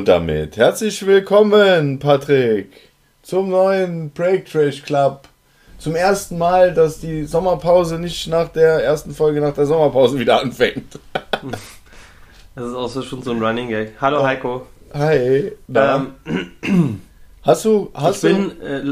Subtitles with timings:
[0.00, 2.72] Und damit herzlich willkommen, Patrick,
[3.22, 5.28] zum neuen Break Trash Club.
[5.78, 10.40] Zum ersten Mal, dass die Sommerpause nicht nach der ersten Folge nach der Sommerpause wieder
[10.40, 10.98] anfängt.
[12.54, 13.92] das ist auch so schon so ein Running Gag.
[14.00, 14.66] Hallo Heiko.
[14.94, 15.52] Hi.
[15.74, 16.14] Ähm,
[17.42, 17.90] hast du.
[17.92, 18.82] Hast ich bin äh,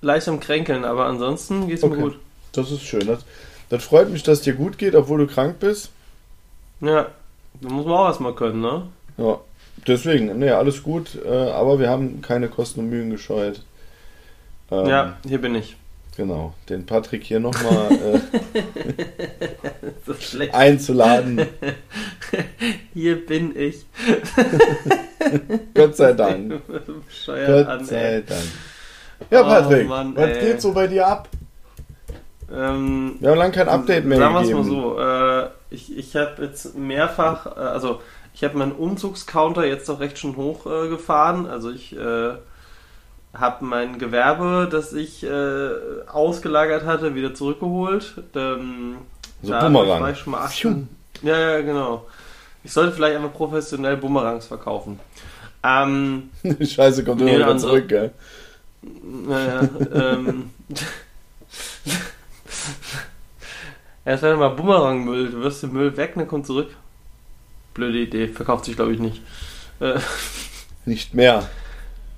[0.00, 1.96] leicht am Kränkeln, aber ansonsten geht es okay.
[1.96, 2.18] mir gut.
[2.52, 3.04] Das ist schön.
[3.08, 3.24] Das,
[3.68, 5.90] das freut mich, dass dir gut geht, obwohl du krank bist.
[6.80, 7.08] Ja,
[7.60, 8.82] da muss man auch erstmal können, ne?
[9.18, 9.40] Ja,
[9.86, 13.62] deswegen, ne, alles gut, äh, aber wir haben keine Kosten und Mühen gescheut.
[14.70, 15.76] Ähm, ja, hier bin ich.
[16.16, 18.20] Genau, den Patrick hier nochmal
[20.42, 21.46] äh, einzuladen.
[22.94, 23.84] Hier bin ich.
[25.74, 26.62] Gott sei Dank.
[27.26, 28.42] Gott an, sei Dank.
[29.30, 31.28] Ja, Patrick, oh, Mann, was geht so bei dir ab?
[32.50, 34.64] Ähm, wir haben lange kein Update mehr sagen gegeben.
[34.64, 35.04] Sagen wir es mal so, äh,
[36.08, 38.00] ich, habe jetzt mehrfach, äh, also
[38.34, 41.46] ich habe meinen Umzugscounter jetzt doch recht schon hochgefahren.
[41.46, 42.34] Äh, also ich äh,
[43.34, 45.70] habe mein Gewerbe, das ich äh,
[46.06, 48.14] ausgelagert hatte, wieder zurückgeholt.
[48.34, 48.96] Ähm,
[49.42, 50.02] so da Bumerang.
[50.02, 50.88] War ich schon mal achten.
[51.22, 52.06] Ja, ja, genau.
[52.62, 55.00] Ich sollte vielleicht einfach professionell Bumerangs verkaufen.
[55.62, 58.12] Ähm, Scheiße, kommt immer wieder zurück, gell?
[58.82, 60.50] Naja, ähm.
[64.06, 66.68] Erst wenn mal Bumerangmüll, du wirst den Müll weg, dann kommt zurück.
[67.74, 69.20] Blöde Idee, verkauft sich glaube ich nicht.
[69.80, 69.98] Äh.
[70.86, 71.48] Nicht mehr.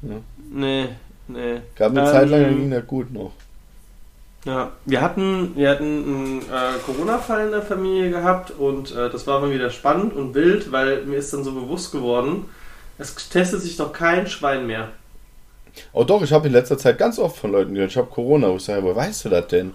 [0.03, 0.17] Ja.
[0.53, 0.89] Nee,
[1.27, 1.61] nee.
[1.75, 3.33] Gab eine ähm, Zeit lang, ging das gut noch.
[4.45, 9.27] Ja, wir hatten, wir hatten einen äh, Corona-Fall in der Familie gehabt und äh, das
[9.27, 12.45] war mal wieder spannend und wild, weil mir ist dann so bewusst geworden,
[12.99, 14.91] es testet sich doch kein Schwein mehr.
[15.93, 18.55] Oh doch, ich habe in letzter Zeit ganz oft von Leuten gehört, ich habe Corona.
[18.55, 19.73] Ich sage, woher weißt du das denn?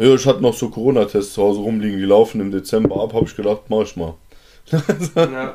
[0.00, 3.26] Ja, ich hatte noch so Corona-Tests zu Hause rumliegen, die laufen im Dezember ab, habe
[3.26, 4.14] ich gedacht, mach ich mal.
[5.14, 5.54] ja.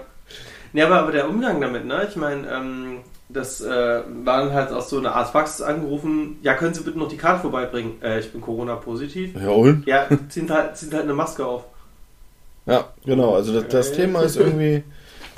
[0.72, 2.06] ja, aber, aber der Umgang damit, ne?
[2.08, 6.76] Ich meine, ähm, das äh, waren halt auch so eine Art Fax angerufen, ja, können
[6.76, 7.94] Sie bitte noch die Karte vorbeibringen?
[8.04, 9.34] Äh, ich bin Corona-positiv.
[9.34, 9.88] Ja, und?
[9.88, 11.64] Ja, ziehen halt, ziehen halt eine Maske auf.
[12.68, 14.84] Ja, genau, also das, das Thema ist irgendwie,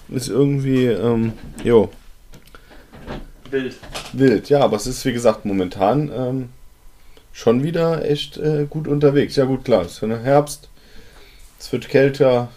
[0.10, 1.32] ist irgendwie, ähm,
[1.64, 1.90] jo.
[3.52, 3.78] Wild.
[4.12, 6.50] Wild, ja, aber es ist wie gesagt momentan ähm,
[7.38, 9.36] schon wieder echt äh, gut unterwegs.
[9.36, 10.70] Ja gut, klar, es ist ja Herbst,
[11.60, 12.50] es wird kälter,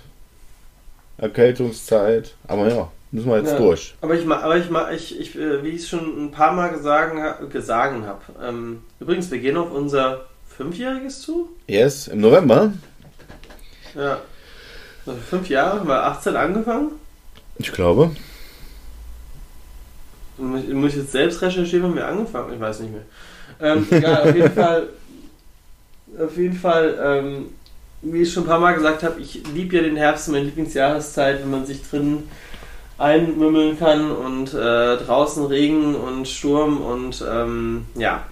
[1.18, 3.94] Erkältungszeit, aber ja, müssen wir jetzt ja, durch.
[4.00, 7.50] Aber ich aber ich, ich, ich äh, wie ich es schon ein paar Mal gesagt,
[7.50, 8.20] gesagt habe.
[8.42, 11.50] Ähm, übrigens, wir gehen auf unser Fünfjähriges zu.
[11.66, 12.72] Yes, im November.
[13.94, 14.22] Ja.
[15.04, 16.92] Also fünf Jahre, haben wir 18 angefangen?
[17.58, 18.12] Ich glaube.
[20.38, 23.04] Muss ich, muss ich jetzt selbst recherchieren, wann wir angefangen Ich weiß nicht mehr.
[23.60, 24.88] Ähm, egal, auf jeden Fall,
[26.18, 27.46] auf jeden Fall, ähm,
[28.02, 31.42] wie ich schon ein paar Mal gesagt habe, ich liebe ja den Herbst, meine Lieblingsjahreszeit,
[31.42, 32.24] wenn man sich drin
[32.98, 38.24] einmümmeln kann und äh, draußen Regen und Sturm und ähm, ja.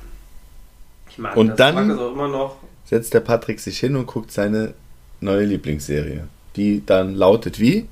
[1.10, 1.56] Ich mag und das.
[1.56, 2.56] dann mag auch immer noch.
[2.84, 4.74] setzt der Patrick sich hin und guckt seine
[5.20, 7.86] neue Lieblingsserie, die dann lautet wie?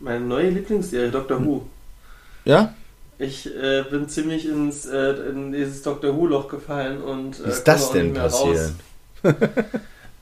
[0.00, 1.66] Meine neue Lieblingsserie, Doctor Who.
[2.44, 2.74] Ja?
[3.22, 6.16] Ich äh, bin ziemlich ins, äh, in dieses Dr.
[6.16, 7.38] Who-Loch gefallen und.
[7.38, 8.72] Äh, Wie ist das denn passiert?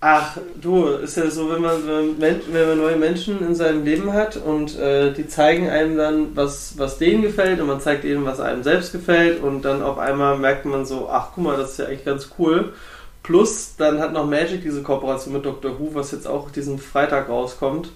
[0.02, 4.36] Ach, du, ist ja so, wenn man, wenn man neue Menschen in seinem Leben hat
[4.36, 8.40] und äh, die zeigen einem dann, was, was denen gefällt und man zeigt ihnen, was
[8.40, 11.78] einem selbst gefällt und dann auf einmal merkt man so, ach guck mal, das ist
[11.78, 12.74] ja eigentlich ganz cool.
[13.22, 15.78] Plus, dann hat noch Magic diese Kooperation mit Dr.
[15.78, 17.90] Who, was jetzt auch diesen Freitag rauskommt.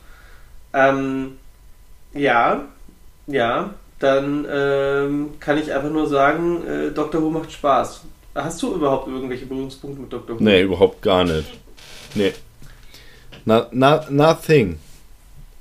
[0.73, 1.39] Ähm,
[2.13, 2.67] ja,
[3.27, 7.23] ja, dann ähm, kann ich einfach nur sagen, äh, Dr.
[7.23, 8.03] Who macht Spaß.
[8.35, 10.39] Hast du überhaupt irgendwelche Berührungspunkte mit Dr.
[10.39, 10.43] Who?
[10.43, 11.49] Nee, überhaupt gar nicht.
[12.15, 12.33] Nee.
[13.45, 14.79] Na, na, nothing.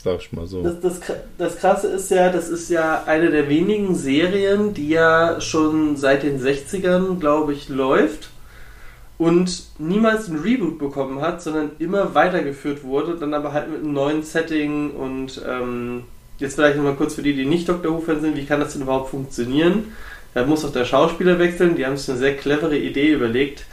[0.03, 0.63] Sag ich mal so.
[0.63, 0.99] Das, das,
[1.37, 6.23] das Krasse ist ja, das ist ja eine der wenigen Serien, die ja schon seit
[6.23, 8.29] den 60ern, glaube ich, läuft
[9.17, 13.93] und niemals ein Reboot bekommen hat, sondern immer weitergeführt wurde, dann aber halt mit einem
[13.93, 16.03] neuen Setting und ähm,
[16.39, 17.93] Jetzt vielleicht nochmal kurz für die, die nicht Dr.
[17.93, 19.93] Who-Fan sind, wie kann das denn überhaupt funktionieren?
[20.33, 23.65] Da muss auch der Schauspieler wechseln, die haben sich eine sehr clevere Idee überlegt.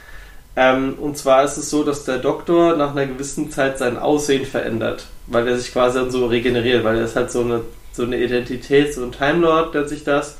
[0.55, 4.45] Ähm, und zwar ist es so, dass der Doktor nach einer gewissen Zeit sein Aussehen
[4.45, 7.61] verändert, weil er sich quasi dann so regeneriert, weil er ist halt so eine,
[7.93, 10.37] so eine Identität, so ein Time Lord nennt sich das.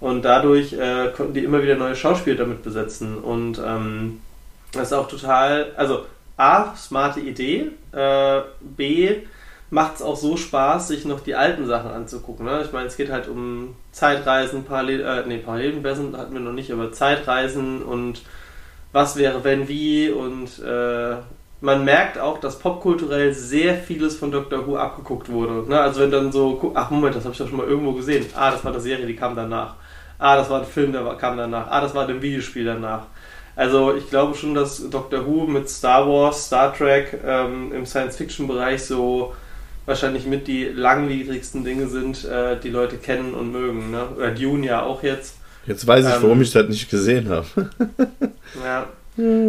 [0.00, 3.18] Und dadurch äh, konnten die immer wieder neue Schauspieler damit besetzen.
[3.18, 4.20] Und ähm,
[4.72, 6.06] das ist auch total, also
[6.38, 9.16] A, smarte Idee, äh, B,
[9.70, 12.44] macht es auch so Spaß, sich noch die alten Sachen anzugucken.
[12.44, 12.62] Ne?
[12.64, 16.72] Ich meine, es geht halt um Zeitreisen, Parallel, äh, nee, Paralleluniversen hatten wir noch nicht,
[16.72, 18.22] aber Zeitreisen und
[18.92, 21.16] was wäre, wenn, wie und äh,
[21.60, 25.68] man merkt auch, dass popkulturell sehr vieles von Doctor Who abgeguckt wurde.
[25.68, 25.78] Ne?
[25.78, 28.26] Also wenn dann so, ach Moment, das habe ich doch schon mal irgendwo gesehen.
[28.34, 29.74] Ah, das war eine Serie, die kam danach.
[30.18, 31.66] Ah, das war ein Film, der kam danach.
[31.70, 33.04] Ah, das war ein Videospiel danach.
[33.56, 38.82] Also ich glaube schon, dass Doctor Who mit Star Wars, Star Trek ähm, im Science-Fiction-Bereich
[38.84, 39.34] so
[39.90, 43.90] wahrscheinlich mit die langwierigsten Dinge sind, äh, die Leute kennen und mögen.
[43.90, 44.06] Ne?
[44.16, 45.34] Oder Dune ja auch jetzt.
[45.66, 47.46] Jetzt weiß ich, warum ähm, ich das nicht gesehen habe.
[48.64, 48.86] ja.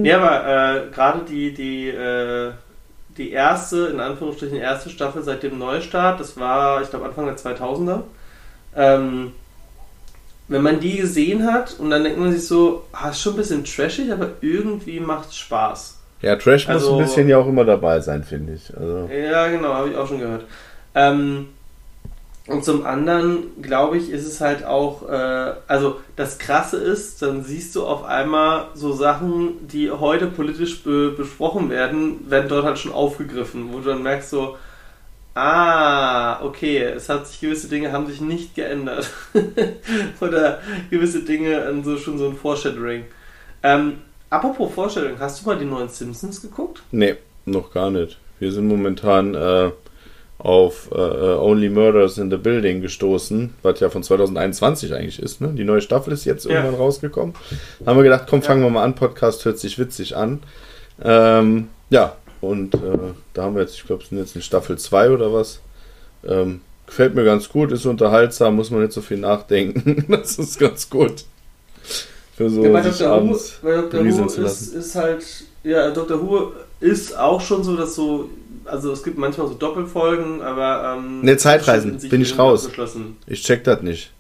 [0.03, 2.51] Ja, aber äh, gerade die, die, äh,
[3.17, 7.37] die erste, in Anführungsstrichen erste Staffel seit dem Neustart, das war, ich glaube, Anfang der
[7.37, 8.01] 2000er.
[8.75, 9.31] Ähm,
[10.47, 13.37] wenn man die gesehen hat und dann denkt man sich so, ah, ist schon ein
[13.37, 16.00] bisschen trashig, aber irgendwie macht es Spaß.
[16.21, 18.75] Ja, Trash also, muss ein bisschen ja auch immer dabei sein, finde ich.
[18.75, 19.09] Also.
[19.13, 20.45] Ja, genau, habe ich auch schon gehört.
[20.93, 21.47] Ähm,
[22.47, 27.43] und zum anderen, glaube ich, ist es halt auch, äh, also das Krasse ist, dann
[27.43, 32.79] siehst du auf einmal so Sachen, die heute politisch be besprochen werden, werden dort halt
[32.79, 34.57] schon aufgegriffen, wo du dann merkst so,
[35.35, 39.09] ah, okay, es hat sich gewisse Dinge haben sich nicht geändert.
[40.19, 40.59] Oder
[40.89, 43.05] gewisse Dinge so schon so ein Foreshadowing.
[43.63, 43.99] Ähm,
[44.31, 46.81] apropos Foreshadowing, hast du mal die neuen Simpsons geguckt?
[46.91, 48.17] Nee, noch gar nicht.
[48.39, 49.69] Wir sind momentan äh,
[50.39, 55.41] auf äh, Only Murders in the Building gestoßen, was ja von 2021 eigentlich ist.
[55.41, 55.49] Ne?
[55.49, 56.79] Die neue Staffel ist jetzt irgendwann ja.
[56.79, 57.35] rausgekommen.
[57.85, 58.67] Haben wir gedacht, komm, fangen ja.
[58.67, 58.95] wir mal an.
[58.95, 60.41] Podcast hört sich witzig an.
[61.03, 62.79] Ähm, ja, und äh,
[63.33, 65.59] da haben wir jetzt, ich glaube, es sind jetzt in Staffel 2 oder was.
[66.27, 70.05] Ähm, gefällt mir ganz gut, ist unterhaltsam, muss man nicht so viel nachdenken.
[70.09, 71.25] das ist ganz gut.
[72.35, 73.23] Für so ja, bei Dr.
[73.23, 74.05] Who, bei Dr.
[74.05, 75.25] Who ist, ist halt,
[75.63, 76.21] ja, Dr.
[76.21, 78.29] Who ist auch schon so, dass so
[78.65, 80.97] also es gibt manchmal so Doppelfolgen, aber.
[80.97, 82.69] Ähm, ne, Zeitreisen, bin ich raus.
[83.27, 84.11] Ich check das nicht.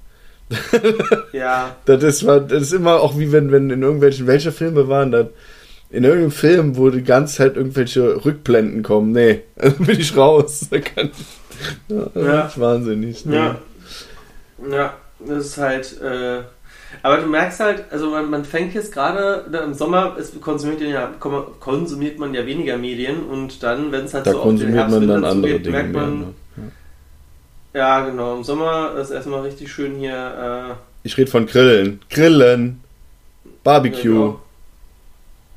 [1.31, 1.75] ja.
[1.85, 5.27] Das ist, das ist immer auch wie wenn, wenn in irgendwelchen, welche Filme waren das?
[5.89, 9.11] In irgendeinem Film, wo die ganze Zeit irgendwelche Rückblenden kommen.
[9.11, 10.67] Nee, also bin ich raus.
[10.69, 11.11] Da kann,
[11.87, 12.51] ja, ja.
[12.55, 13.25] wahnsinnig.
[13.25, 13.35] Nee.
[13.35, 13.59] Ja.
[14.69, 14.93] Ja,
[15.25, 16.01] das ist halt.
[16.01, 16.41] Äh,
[17.03, 21.11] aber du merkst halt, also man, man fängt jetzt gerade im Sommer, es konsumiert, ja,
[21.59, 24.99] konsumiert man ja weniger Medien und dann, wenn es halt da so auf den Herbst
[24.99, 26.19] man dann andere geht, Dinge merkt man.
[26.19, 26.27] Mehr,
[26.57, 26.71] ne?
[27.73, 28.05] ja.
[28.05, 28.37] genau.
[28.37, 30.71] Im Sommer ist erstmal richtig schön hier.
[30.71, 32.01] Äh, ich rede von Grillen.
[32.09, 32.81] Grillen.
[33.63, 34.03] Barbecue.
[34.03, 34.41] Genau.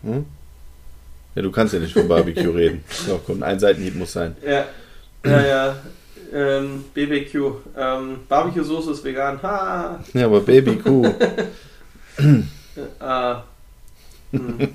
[0.03, 0.27] Hm?
[1.35, 2.85] Ja, du kannst ja nicht von Barbecue reden.
[3.09, 4.37] Doch, komm, ein Seitenhieb muss sein.
[4.43, 4.65] Ja,
[5.25, 5.77] ja, ja
[6.35, 7.35] ähm, BBQ.
[7.77, 9.41] Ähm, Barbecue-Soße ist vegan.
[9.43, 10.01] Ha!
[10.13, 11.07] Ja, aber Babykuh.
[13.01, 13.43] ah.
[14.33, 14.59] Hm.
[14.59, 14.69] hm.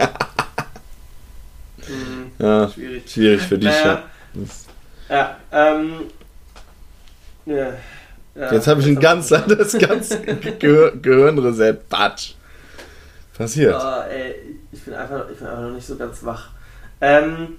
[2.40, 3.12] Ja, schwierig.
[3.12, 3.70] schwierig für dich.
[3.70, 4.04] Naja,
[5.10, 5.94] ja, ähm,
[7.46, 7.74] ja,
[8.36, 11.90] ja, Jetzt habe ich ein ganz das ganze Gehir Gehirnreset.
[11.90, 12.36] Batsch.
[13.36, 13.76] Passiert.
[13.76, 14.36] Oh, ey,
[14.72, 16.50] ich bin, einfach, ich bin einfach noch nicht so ganz wach.
[17.02, 17.58] Ähm,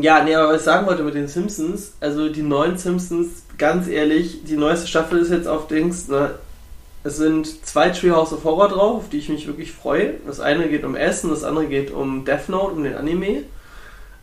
[0.00, 3.88] ja, nee, aber was ich sagen wollte mit den Simpsons, also die neuen Simpsons, ganz
[3.88, 6.34] ehrlich, die neueste Staffel ist jetzt auf Dings, ne?
[7.04, 10.14] Es sind zwei Treehouse of Horror drauf, auf die ich mich wirklich freue.
[10.26, 13.44] Das eine geht um Essen, das andere geht um Death Note, um den Anime.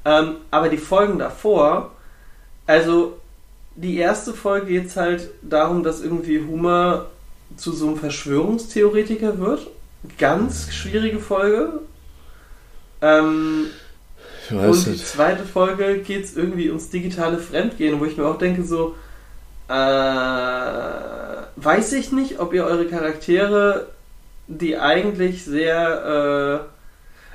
[0.03, 1.91] Ähm, aber die Folgen davor,
[2.67, 3.17] also
[3.75, 7.07] die erste Folge geht es halt darum, dass irgendwie Humor
[7.55, 9.67] zu so einem Verschwörungstheoretiker wird.
[10.17, 11.79] Ganz schwierige Folge.
[13.01, 13.67] Ähm,
[14.59, 18.63] und die zweite Folge geht es irgendwie ums digitale Fremdgehen, wo ich mir auch denke,
[18.63, 18.95] so,
[19.67, 19.73] äh,
[21.55, 23.87] weiß ich nicht, ob ihr eure Charaktere,
[24.47, 26.65] die eigentlich sehr,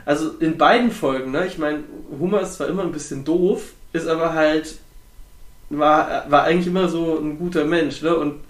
[0.05, 1.81] äh, also in beiden Folgen, ne, ich meine,
[2.19, 4.77] Humor ist zwar immer ein bisschen doof, ist aber halt,
[5.71, 8.41] war, war eigentlich immer so ein guter Mensch, ne, und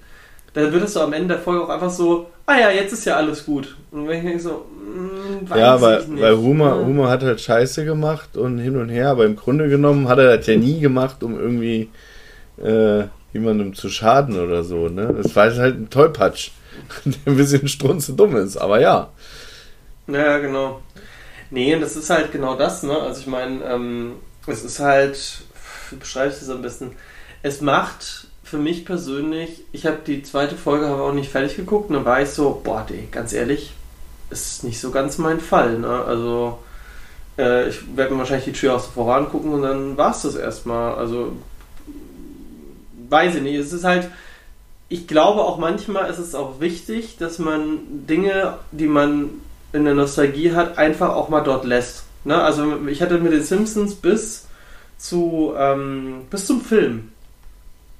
[0.54, 3.04] dann wird es so am Ende der Folge auch einfach so, ah ja, jetzt ist
[3.04, 3.76] ja alles gut.
[3.90, 5.17] Und wenn ich denke so, mh,
[5.54, 9.36] Ja, weil, weil Humor, Humor hat halt Scheiße gemacht und hin und her, aber im
[9.36, 11.90] Grunde genommen hat er das ja nie gemacht, um irgendwie
[12.62, 14.88] äh, jemandem zu schaden oder so.
[14.88, 15.14] Ne?
[15.22, 16.50] Das war halt ein Tollpatsch,
[17.04, 19.10] der ein bisschen strunze dumm ist, aber ja.
[20.06, 20.80] Ja, genau.
[21.50, 22.98] Nee, und das ist halt genau das, ne?
[22.98, 24.12] Also ich meine, ähm,
[24.46, 25.42] es ist halt,
[25.90, 26.92] wie beschreibe ich das am besten?
[27.42, 31.90] Es macht für mich persönlich, ich habe die zweite Folge aber auch nicht fertig geguckt
[31.90, 33.72] und dann war ich so, boah, ey, ganz ehrlich,
[34.30, 35.78] ist nicht so ganz mein Fall.
[35.78, 35.88] Ne?
[35.88, 36.58] Also
[37.38, 40.34] äh, ich werde mir wahrscheinlich die Tür aus voran gucken und dann war es das
[40.34, 40.94] erstmal.
[40.94, 41.32] Also
[43.08, 43.56] weiß ich nicht.
[43.56, 44.10] Es ist halt,
[44.88, 49.30] ich glaube auch manchmal ist es auch wichtig, dass man Dinge, die man
[49.72, 52.04] in der Nostalgie hat, einfach auch mal dort lässt.
[52.24, 52.40] Ne?
[52.40, 54.46] Also ich hatte mit den Simpsons bis
[54.98, 57.12] zu ähm, bis zum Film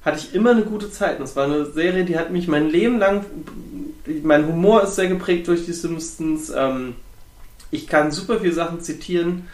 [0.03, 1.19] hatte ich immer eine gute Zeit.
[1.19, 3.25] Und es war eine Serie, die hat mich mein Leben lang,
[4.23, 6.51] mein Humor ist sehr geprägt durch die Simpsons.
[6.55, 6.95] Ähm,
[7.71, 9.47] ich kann super viele Sachen zitieren,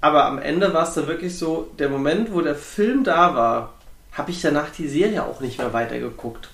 [0.00, 3.74] Aber am Ende war es dann wirklich so, der Moment, wo der Film da war,
[4.12, 6.50] habe ich danach die Serie auch nicht mehr weitergeguckt.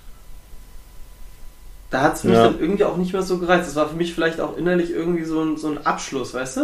[1.91, 2.43] Da hat es mich Ja.
[2.43, 3.67] dann irgendwie auch nicht mehr so gereizt.
[3.67, 6.61] Das war für mich vielleicht auch innerlich irgendwie so ein, so ein Abschluss, weißt du?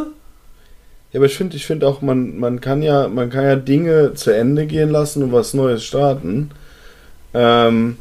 [1.12, 4.14] Ja, aber ich finde, ich finde auch, man, man kann ja, man kann ja Dinge
[4.14, 6.52] zu Ende gehen lassen und was Neues starten.
[7.34, 8.00] Ähm,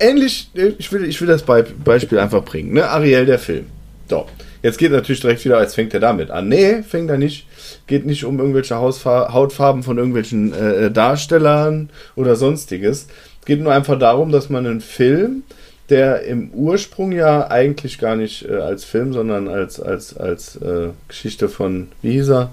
[0.00, 2.88] ähnlich, ich will, ich will das Be Beispiel einfach bringen, ne?
[2.88, 3.66] Ariel, der Film.
[4.08, 4.26] So.
[4.62, 6.48] Jetzt geht natürlich direkt wieder, jetzt fängt er damit an.
[6.48, 7.46] Nee, fängt er nicht.
[7.86, 13.06] Geht nicht um irgendwelche Hausfa Hautfarben von irgendwelchen äh, Darstellern oder sonstiges.
[13.44, 15.44] Geht nur einfach darum, dass man einen Film,
[15.90, 20.88] der im Ursprung ja eigentlich gar nicht äh, als Film, sondern als, als, als äh,
[21.06, 22.50] Geschichte von, wie hieß er?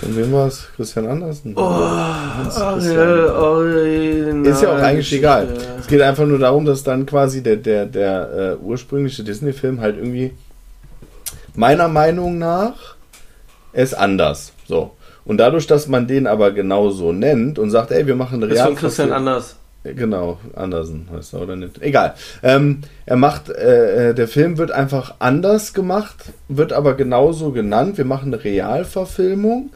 [0.00, 0.68] Von wem war es?
[0.76, 1.56] Christian Andersen?
[1.56, 4.44] Hans Christian.
[4.44, 5.48] Ist ja auch eigentlich egal.
[5.78, 9.96] Es geht einfach nur darum, dass dann quasi der, der, der äh, ursprüngliche Disney-Film halt
[9.96, 10.32] irgendwie
[11.56, 12.94] meiner Meinung nach
[13.72, 14.52] ist anders.
[14.66, 14.92] So.
[15.24, 18.48] Und dadurch, dass man den aber genau so nennt und sagt, ey, wir machen eine
[18.48, 19.56] Das ist von Christian Anders.
[19.84, 21.80] Genau, Andersen heißt er oder nicht.
[21.80, 22.14] Egal.
[22.42, 26.16] Ähm, er macht, äh, äh, der Film wird einfach anders gemacht,
[26.48, 27.96] wird aber genauso genannt.
[27.96, 29.70] Wir machen eine Realverfilmung.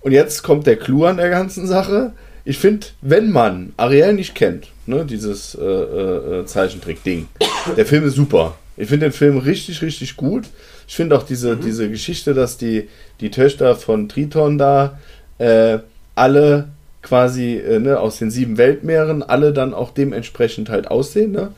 [0.00, 2.12] Und jetzt kommt der Clou an der ganzen Sache.
[2.44, 7.28] Ich finde, wenn man Ariel nicht kennt, ne, dieses äh, äh, äh, Zeichentrick-Ding,
[7.76, 8.56] der Film ist super.
[8.76, 10.46] Ich finde den Film richtig, richtig gut.
[10.88, 12.88] Ich finde auch diese, diese Geschichte, dass die,
[13.20, 14.98] die Töchter von Triton da
[15.38, 15.78] äh,
[16.14, 16.68] alle
[17.02, 21.50] quasi äh, ne, aus den sieben Weltmeeren, alle dann auch dementsprechend halt aussehen, ne?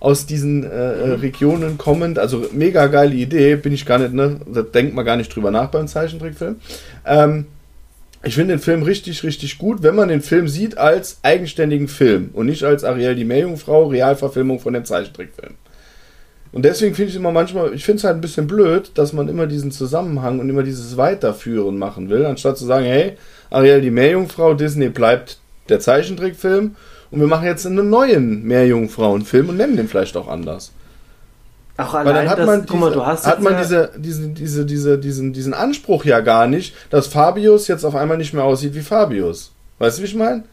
[0.00, 4.40] Aus diesen äh, äh, Regionen kommend, also mega geile Idee, bin ich gar nicht, ne?
[4.46, 6.56] Da denkt man gar nicht drüber nach beim Zeichentrickfilm.
[7.04, 7.46] Ähm,
[8.22, 12.30] ich finde den Film richtig, richtig gut, wenn man den Film sieht als eigenständigen Film
[12.32, 15.54] und nicht als Ariel die Meerjungfrau, Realverfilmung von dem Zeichentrickfilm.
[16.52, 19.28] Und deswegen finde ich immer manchmal, ich finde es halt ein bisschen blöd, dass man
[19.28, 23.16] immer diesen Zusammenhang und immer dieses Weiterführen machen will, anstatt zu sagen, hey,
[23.54, 26.76] Ariel die Meerjungfrau, Disney bleibt der Zeichentrickfilm
[27.10, 30.72] und wir machen jetzt einen neuen Meerjungfrauenfilm und nennen den vielleicht auch anders.
[31.76, 33.60] Auch Weil allein dann hat das, man, guck mal, diese, du hast hat man ja,
[33.60, 38.16] diese, diese, diese, diese, diesen, diesen Anspruch ja gar nicht, dass Fabius jetzt auf einmal
[38.16, 39.52] nicht mehr aussieht wie Fabius.
[39.78, 40.44] Weißt du, wie ich meine?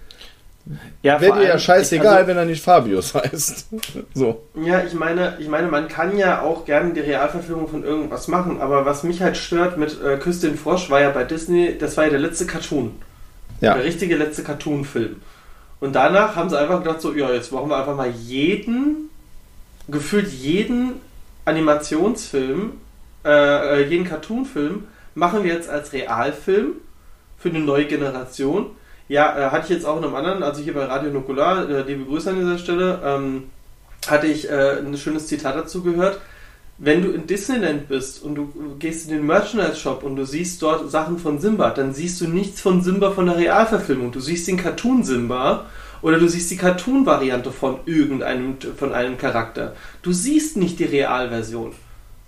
[1.02, 3.68] Ja, Wäre dir ja scheißegal, also, wenn er nicht Fabius heißt.
[4.14, 4.44] so.
[4.56, 8.62] Ja, ich meine, ich meine, man kann ja auch gerne die Realverfilmung von irgendwas machen,
[8.62, 11.98] aber was mich halt stört mit äh, Küste den Frosch war ja bei Disney, das
[11.98, 12.94] war ja der letzte Cartoon.
[13.60, 13.76] Ja.
[13.76, 15.18] Der richtige letzte Cartoon-Film.
[15.80, 19.10] Und danach haben sie einfach gedacht, so, ja, jetzt machen wir einfach mal jeden,
[19.88, 20.94] gefühlt jeden
[21.46, 22.74] Animationsfilm,
[23.26, 23.30] äh,
[23.82, 26.74] äh, jeden Cartoon-Film, machen wir jetzt als Realfilm
[27.38, 28.68] für eine neue Generation.
[29.12, 31.82] Ja, äh, hatte ich jetzt auch in einem anderen, also hier bei Radio Nukular, äh,
[31.82, 33.44] liebe Grüße an dieser Stelle, ähm,
[34.08, 36.22] hatte ich äh, ein schönes Zitat dazu gehört.
[36.78, 40.90] Wenn du in Disneyland bist und du gehst in den Merchandise-Shop und du siehst dort
[40.90, 44.14] Sachen von Simba, dann siehst du nichts von Simba von der Realverfilmung.
[44.14, 45.66] Du siehst den Cartoon Simba
[46.02, 49.76] oder du siehst die Cartoon-Variante von irgendeinem von einem Charakter.
[50.04, 51.74] Du siehst nicht die Realversion,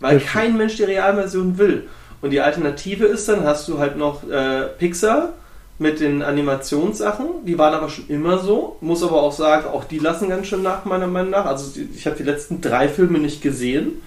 [0.02, 0.34] weil Richtig.
[0.34, 1.88] kein Mensch die Realversion will.
[2.22, 5.32] Und die Alternative ist dann, hast du halt noch äh, Pixar
[5.80, 8.78] mit den Animationssachen, die waren aber schon immer so.
[8.82, 11.46] Muss aber auch sagen, auch die lassen ganz schön nach, meiner Meinung nach.
[11.46, 14.02] Also ich habe die letzten drei Filme nicht gesehen.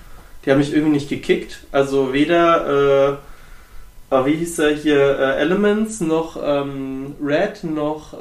[0.45, 1.67] Die haben mich irgendwie nicht gekickt.
[1.73, 3.21] Also weder,
[4.11, 8.15] äh, äh, wie hieß er hier, äh, Elements, noch ähm, Red, noch...
[8.15, 8.17] Äh,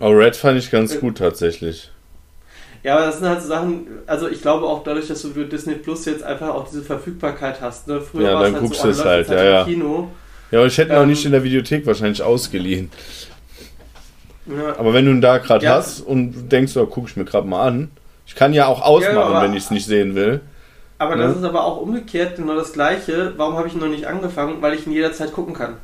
[0.00, 1.92] Aber Red fand ich Äh, ganz gut tatsächlich.
[2.82, 5.46] ja, aber das sind halt so Sachen, also ich glaube auch dadurch, dass du für
[5.46, 7.88] Disney Plus jetzt einfach auch diese Verfügbarkeit hast.
[7.88, 8.00] Ne?
[8.00, 9.64] Früher Ja, war es dann halt guckst so, du es halt, jetzt ja, im ja.
[9.64, 10.10] Kino.
[10.10, 12.90] Ja, aber ich hätte ihn auch Ähm, nicht in der Videothek wahrscheinlich ausgeliehen.
[14.46, 14.78] Ja.
[14.78, 15.74] Aber wenn du ihn da gerade Ja.
[15.74, 17.90] hast und denkst, oh, guck ich mir gerade mal an.
[18.26, 20.40] Ich kann ja auch ausmachen, aber- wenn ich es nicht sehen will.
[20.98, 21.24] Aber Ne?
[21.24, 23.34] das ist aber auch umgekehrt genau das Gleiche.
[23.36, 24.62] Warum habe ich ihn noch nicht angefangen?
[24.62, 25.74] Weil ich ihn jederzeit gucken kann.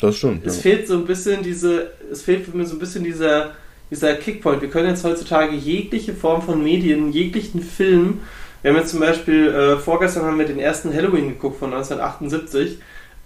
[0.00, 0.46] Das stimmt.
[0.46, 0.62] Es Ja.
[0.62, 3.50] fehlt so ein bisschen diese, es fehlt für mich so ein bisschen dieser,
[3.90, 4.62] dieser Kickpoint.
[4.62, 8.20] Wir können jetzt heutzutage jegliche Form von Medien, jeglichen Film.
[8.62, 12.78] Wir haben jetzt zum Beispiel, äh, vorgestern haben wir den ersten Halloween geguckt von 1978.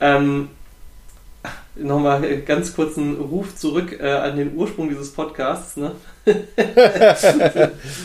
[0.03, 0.49] Ähm,
[1.75, 5.79] Nochmal ganz kurzen Ruf zurück äh, an den Ursprung dieses Podcasts.
[5.79, 5.93] Ne?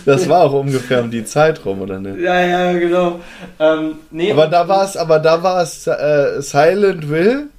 [0.05, 2.19] Das war auch ungefähr um die Zeit rum, oder nicht?
[2.19, 3.19] Ja, ja, genau.
[3.59, 7.49] Ähm, nee, Aber da war es, aber da war es äh, Silent Will.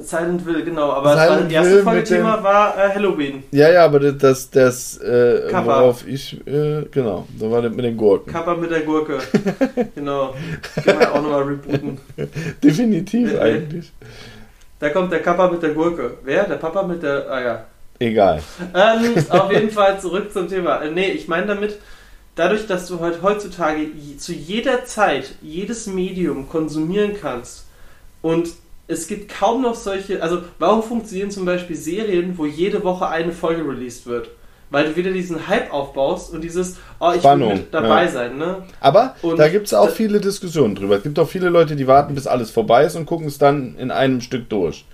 [0.00, 0.92] Silent Will, genau.
[0.92, 3.42] Aber Silent das, erste Folgethema war äh, Halloween.
[3.50, 5.66] Ja, ja, aber das, das, äh, Cover.
[5.66, 8.32] worauf ich, äh, genau, da war das mit den Gurken.
[8.32, 9.18] Kappa mit der Gurke.
[9.94, 10.34] genau.
[10.84, 11.98] Können wir auch nochmal rebooten.
[12.62, 13.92] Definitiv eigentlich.
[14.78, 16.18] Da kommt der Kappa mit der Gurke.
[16.24, 16.44] Wer?
[16.44, 17.30] Der Papa mit der.
[17.30, 17.64] Ah ja.
[17.98, 18.42] Egal.
[18.74, 20.82] Ähm, auf jeden Fall zurück zum Thema.
[20.82, 21.78] Äh, nee, ich meine damit,
[22.34, 23.86] dadurch, dass du halt heutzutage
[24.18, 27.66] zu jeder Zeit jedes Medium konsumieren kannst
[28.22, 28.48] und
[28.88, 33.32] es gibt kaum noch solche, also warum funktionieren zum Beispiel Serien, wo jede Woche eine
[33.32, 34.30] Folge released wird?
[34.70, 38.08] Weil du wieder diesen Hype aufbaust und dieses, oh, ich Spannung, will mit dabei ja.
[38.10, 38.62] sein, ne?
[38.80, 40.96] Aber Und da gibt es auch viele Diskussionen drüber.
[40.96, 43.76] Es gibt auch viele Leute, die warten, bis alles vorbei ist und gucken es dann
[43.76, 44.86] in einem Stück durch.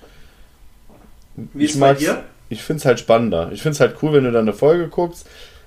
[1.36, 2.24] Wie Ich ist bei mag's- dir?
[2.50, 3.50] Ich finde es halt spannender.
[3.52, 5.26] Ich finde es halt cool, wenn du dann eine Folge guckst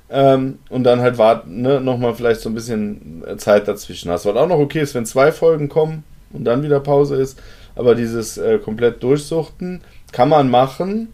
[0.10, 4.25] ähm, und dann halt warten, ne, nochmal vielleicht so ein bisschen Zeit dazwischen hast.
[4.25, 7.40] Was auch noch okay ist, wenn zwei Folgen kommen und dann wieder Pause ist.
[7.75, 11.13] Aber dieses äh, komplett Durchsuchten kann man machen,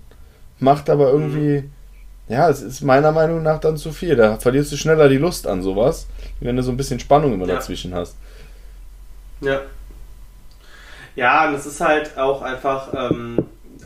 [0.60, 1.64] macht aber irgendwie,
[2.28, 4.16] ja, es ist meiner Meinung nach dann zu viel.
[4.16, 6.08] Da verlierst du schneller die Lust an sowas,
[6.40, 7.56] wenn du so ein bisschen Spannung immer Ja.
[7.56, 8.16] dazwischen hast.
[9.42, 9.62] Ja.
[11.16, 13.38] Ja, und es ist halt auch einfach, ähm,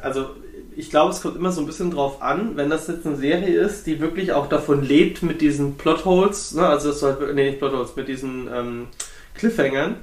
[0.01, 0.31] also
[0.75, 3.59] ich glaube, es kommt immer so ein bisschen drauf an, wenn das jetzt eine Serie
[3.59, 6.65] ist, die wirklich auch davon lebt mit diesen Plotholes, ne?
[6.67, 8.87] also das soll halt, nee, nicht Plotholes, mit diesen ähm,
[9.33, 9.97] Cliffhangern,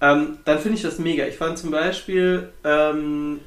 [0.00, 1.26] ähm, dann finde ich das mega.
[1.26, 3.40] Ich fand zum Beispiel ähm,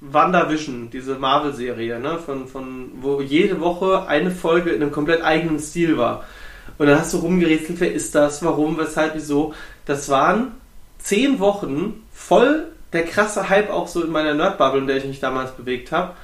[0.00, 2.18] WandaVision, diese Marvel-Serie, ne?
[2.18, 6.24] von, von, wo jede Woche eine Folge in einem komplett eigenen Stil war.
[6.76, 9.54] Und dann hast du rumgerätselt, wer ist das, warum, weshalb, wieso.
[9.86, 10.52] Das waren
[10.98, 15.20] zehn Wochen voll der krasse Hype auch so in meiner Nerdbubble, in der ich mich
[15.20, 16.14] damals bewegt habe.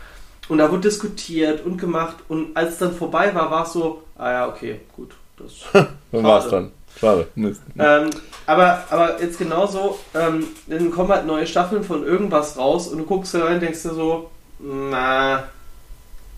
[0.49, 2.17] Und da wurde diskutiert und gemacht.
[2.29, 5.15] Und als es dann vorbei war, war es so, ah ja, okay, gut.
[5.37, 5.65] Das
[6.13, 6.57] war's Schade.
[6.57, 6.73] dann.
[7.01, 7.27] Schade.
[7.37, 8.11] Ähm,
[8.47, 13.05] aber, aber jetzt genauso, ähm, dann kommen halt neue Staffeln von irgendwas raus und du
[13.05, 15.45] guckst da rein und denkst dir so, na,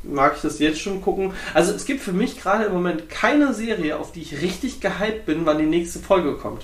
[0.03, 1.33] mag ich das jetzt schon gucken?
[1.53, 5.27] Also es gibt für mich gerade im Moment keine Serie, auf die ich richtig gehypt
[5.27, 6.63] bin, wann die nächste Folge kommt.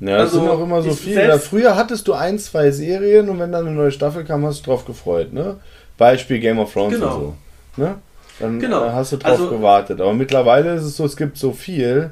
[0.00, 1.38] Ja, es Also, sind auch immer so viele.
[1.38, 4.70] Früher hattest du ein, zwei Serien und wenn dann eine neue Staffel kam, hast du
[4.70, 5.60] drauf gefreut, ne?
[5.96, 7.14] Beispiel Game of Thrones Genau.
[7.14, 7.34] und so.
[7.76, 7.94] Ne?
[8.40, 8.84] Dann Genau.
[8.86, 10.00] äh, hast du drauf Also- gewartet.
[10.00, 12.10] Aber mittlerweile ist es so, es gibt so viel.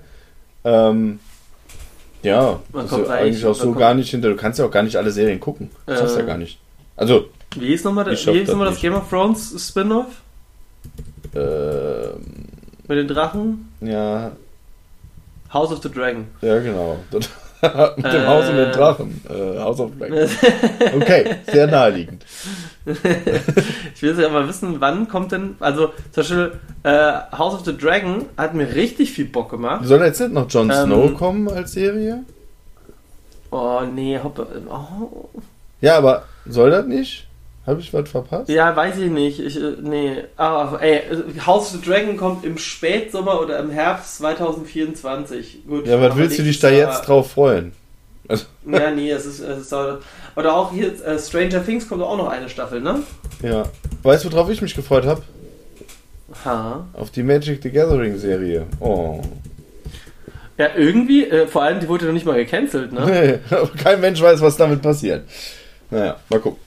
[0.65, 1.19] Ähm,
[2.23, 4.29] ja, Man kommt da eigentlich auch so gar nicht hinter.
[4.29, 5.71] Du kannst ja auch gar nicht alle Serien gucken.
[5.87, 6.59] Das Äh, schaffst du ja gar nicht.
[6.97, 7.25] Also,
[7.57, 8.81] Wie hieß nochmal das, wie hieß das noch das.
[8.81, 10.07] Game of Thrones Spin-off?
[11.35, 12.21] ähm,
[12.89, 13.69] Mit den Drachen?
[13.81, 14.33] ja,
[15.53, 16.27] House of the Dragon.
[16.43, 16.99] ja, genau.
[17.97, 18.73] Mit dem Haus und den Äh.
[18.73, 19.21] Drachen.
[19.29, 20.29] Äh, House of Dragon.
[20.97, 22.25] Okay, sehr naheliegend.
[22.87, 27.65] ich will jetzt ja mal wissen, wann kommt denn, also zum Beispiel äh, House of
[27.65, 29.85] the Dragon hat mir richtig viel Bock gemacht.
[29.85, 32.25] Soll jetzt nicht noch Jon Ähm, Snow kommen als Serie?
[33.51, 35.29] Oh nee, hopp, oh,
[35.81, 37.27] Ja, aber soll das nicht?
[37.71, 38.49] Habe ich was verpasst?
[38.49, 39.39] ja, weiß ich nicht.
[39.39, 41.03] Ich, äh, nee, ah, ey,
[41.47, 45.67] House of the Dragon kommt im Spätsommer oder im Herbst 2024.
[45.69, 45.87] Gut.
[45.87, 47.73] Ja, was aber willst du dich da jetzt drauf freuen?
[48.65, 49.75] Ja, nee, es ist, es ist
[50.37, 53.03] oder auch hier äh, Stranger Things kommt auch noch eine Staffel, ne?
[53.43, 53.65] Ja.
[54.05, 55.23] Weißt du, worauf ich mich gefreut habe?
[56.45, 56.87] Ha.
[56.93, 58.67] Auf die Magic the Gathering Serie.
[58.79, 59.21] Oh.
[60.59, 63.41] Ja, irgendwie, äh, vor allem, die wurde noch nicht mal gecancelt, ne?
[63.51, 65.25] Nee, kein Mensch weiß, was damit passiert.
[65.91, 66.61] Naja, mal gucken.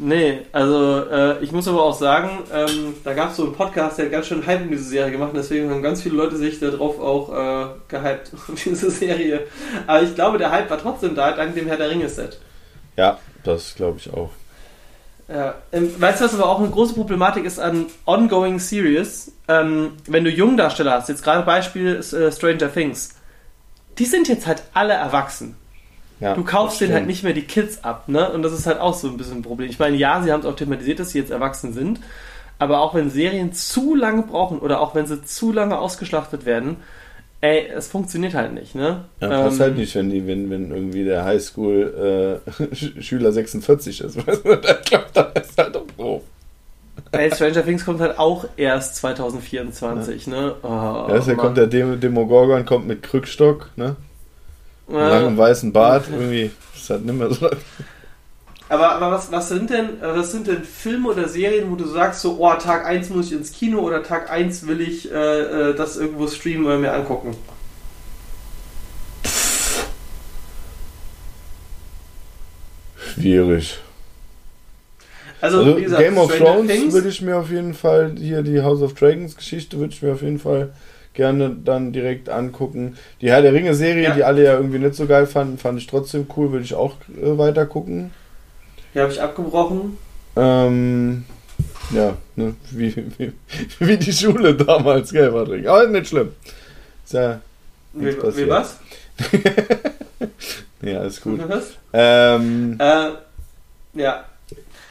[0.00, 3.98] Nee, also äh, ich muss aber auch sagen, ähm, da gab es so einen Podcast,
[3.98, 6.60] der hat ganz schön Hype um diese Serie gemacht, deswegen haben ganz viele Leute sich
[6.60, 8.30] darauf auch äh, gehypt,
[8.64, 9.48] diese Serie.
[9.88, 12.38] Aber ich glaube, der Hype war trotzdem da, dank dem Herr der Ringe-Set.
[12.96, 14.30] Ja, das glaube ich auch.
[15.28, 19.32] Ja, ähm, weißt du, was aber auch eine große Problematik ist an ongoing Series?
[19.48, 23.16] Ähm, wenn du Jungdarsteller hast, jetzt gerade Beispiel ist, äh, Stranger Things,
[23.98, 25.56] die sind jetzt halt alle erwachsen.
[26.20, 28.30] Ja, Du kaufst denen halt nicht mehr die Kids ab, ne?
[28.32, 29.70] Und das ist halt auch so ein bisschen ein Problem.
[29.70, 32.00] Ich meine, ja, sie haben es auch thematisiert, dass sie jetzt erwachsen sind,
[32.58, 36.76] aber auch wenn Serien zu lange brauchen oder auch wenn sie zu lange ausgeschlachtet werden,
[37.40, 39.04] ey, es funktioniert halt nicht, ne?
[39.20, 42.52] Ja, passt Ähm, halt nicht, wenn, die, wenn, wenn irgendwie der Highschool-Schüler
[43.32, 44.26] 46 ist.
[44.26, 44.52] Weißt du?
[44.54, 46.22] Ich glaube, da ist halt auch doof.
[47.12, 50.56] Ey, Stranger Things kommt halt auch erst 2024, ne?
[50.62, 51.36] Oh, Ja, Mann.
[51.36, 53.94] kommt der Dem Demogorgon kommt mit Krückstock, ne?
[54.88, 55.08] Ja.
[55.08, 56.50] Langem weißen Bart, irgendwie.
[56.74, 57.48] Ist halt nicht mehr so.
[58.70, 61.86] Aber, aber was, was sind denn, äh, was sind denn Filme oder Serien, wo du
[61.86, 65.70] sagst, so, oh, Tag 1 muss ich ins Kino oder Tag 1 will ich äh,
[65.70, 67.34] äh, das irgendwo streamen oder mir angucken?
[73.14, 73.78] Schwierig.
[75.40, 78.42] Also, Also wie gesagt, Game of Stranger Thrones würde ich mir auf jeden Fall, hier
[78.42, 80.72] die House of Dragons Geschichte würde ich mir auf jeden Fall
[81.14, 82.96] gerne dann direkt angucken.
[83.20, 84.14] Die Herr der Ringe Serie, Ja.
[84.14, 86.94] die alle ja irgendwie nicht so geil fanden, fand ich trotzdem cool, würde ich auch
[87.20, 88.12] äh, weiter gucken.
[88.94, 89.98] Die habe ich abgebrochen.
[90.36, 91.24] Ähm,
[91.90, 93.32] ja, ne, wie, wie,
[93.80, 95.66] wie die Schule damals, gell, Patrick?
[95.66, 96.32] Aber nicht schlimm.
[97.04, 97.40] Ist ja,
[97.94, 98.78] Wie, wie was?
[100.82, 101.40] ja, ist gut.
[101.48, 101.72] Was?
[101.92, 103.08] Ähm, Äh,
[103.94, 104.24] ja.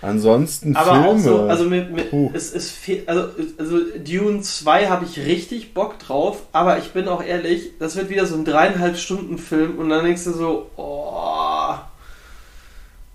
[0.01, 1.07] Ansonsten Aber Filme.
[1.07, 5.73] auch so, also mit, mit es, es fehlt, also, also Dune 2 habe ich richtig
[5.73, 9.79] Bock drauf, aber ich bin auch ehrlich, das wird wieder so ein dreieinhalb Stunden Film
[9.79, 11.73] und dann denkst du so, oh.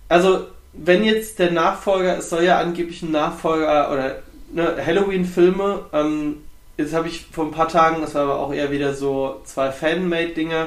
[0.09, 4.17] Also, wenn jetzt der Nachfolger, es soll ja angeblich ein Nachfolger oder
[4.53, 6.39] ne, Halloween-Filme, ähm,
[6.77, 9.71] jetzt habe ich vor ein paar Tagen, das war aber auch eher wieder so zwei
[9.71, 10.67] Fanmade-Dinger,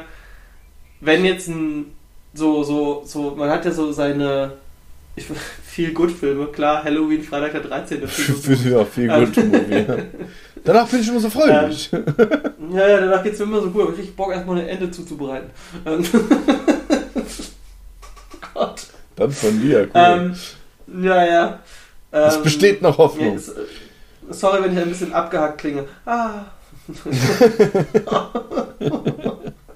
[1.01, 1.93] wenn jetzt ein,
[2.34, 4.54] so, so, so, man hat ja so seine,
[5.15, 5.25] ich,
[5.65, 8.08] viel Good-Filme, klar, Halloween, Freitag der 13.
[8.08, 9.25] viel Für sie auch viel Ähm.
[9.34, 9.86] gut Movie.
[9.88, 9.95] ja.
[10.63, 11.91] Danach bin ich immer so fröhlich.
[12.73, 14.89] Ja, ja, danach geht's mir immer so gut, aber ich richtig Bock, erstmal eine Ente
[14.89, 15.51] zuzubereiten.
[15.86, 16.04] Ähm,
[18.54, 18.88] Gott.
[19.15, 19.89] Dann von dir, cool.
[19.93, 20.36] Ähm,
[21.04, 21.60] ja, ja.
[22.10, 23.36] es Ähm, besteht noch ja, Hoffnung.
[23.36, 23.54] es-
[24.32, 25.86] sorry, wenn ich ein bisschen abgehackt klinge.
[26.04, 26.45] Ah.